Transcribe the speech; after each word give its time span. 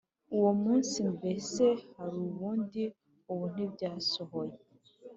Uwo 0.35 0.51
munsi 0.63 0.97
mbese 1.15 1.65
hari 1.97 2.17
ubundi 2.27 2.83
ubu 3.31 3.45
ntibyasohoye 3.53 4.57